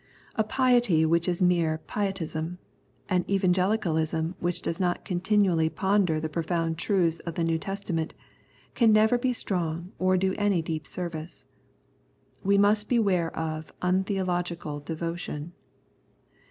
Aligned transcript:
A 0.33 0.43
piety 0.43 1.05
which 1.05 1.27
is 1.27 1.43
mere 1.43 1.77
pietism, 1.85 2.57
an 3.07 3.23
evangelicalism 3.29 4.33
which 4.39 4.63
does 4.63 4.79
not 4.79 5.05
continually 5.05 5.69
ponder 5.69 6.19
the 6.19 6.27
pro 6.27 6.41
found 6.41 6.79
truths 6.79 7.19
of 7.19 7.35
the 7.35 7.43
New 7.43 7.59
Testament, 7.59 8.15
can 8.73 8.91
never 8.91 9.19
be 9.19 9.31
strong 9.31 9.91
or 9.99 10.17
do 10.17 10.33
any 10.39 10.63
deep 10.63 10.87
service. 10.87 11.45
We 12.43 12.57
must 12.57 12.89
beware 12.89 13.29
of" 13.37 13.71
untheological 13.83 14.79
devotion." 14.79 15.53